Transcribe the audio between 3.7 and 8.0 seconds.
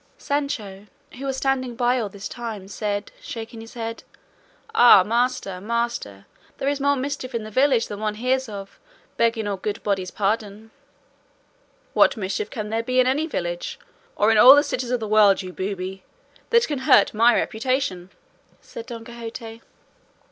head, "Ah! master, master, there is more mischief in the village than